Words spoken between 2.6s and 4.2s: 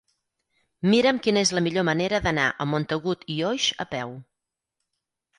a Montagut i Oix a peu.